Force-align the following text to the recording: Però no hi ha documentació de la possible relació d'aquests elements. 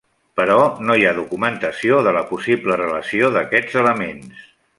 Però 0.39 0.55
no 0.87 0.95
hi 0.99 1.03
ha 1.09 1.11
documentació 1.17 1.99
de 2.07 2.15
la 2.17 2.25
possible 2.33 2.79
relació 2.83 3.31
d'aquests 3.37 3.79
elements. 3.85 4.43